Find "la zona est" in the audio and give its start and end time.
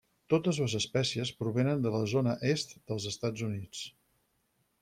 1.97-2.75